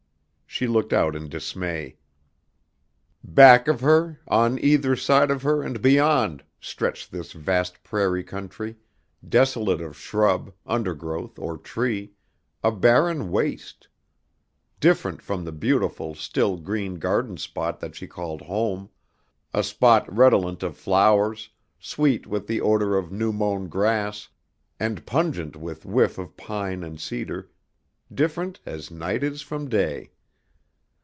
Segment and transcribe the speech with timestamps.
[0.53, 1.95] She looked out in dismay.
[3.23, 8.75] Back of her, on either side of her and beyond, stretched this vast prairie country,
[9.27, 12.11] desolate of shrub, undergrowth, or tree,
[12.61, 13.87] a barren waste,
[14.81, 18.89] different from the beautiful, still, green garden spot that she called home,
[19.53, 21.49] a spot redolent of flowers,
[21.79, 24.27] sweet with the odor of new mown grass,
[24.81, 27.49] and pungent with whiff of pine and cedar,
[28.13, 30.11] different as night is from day.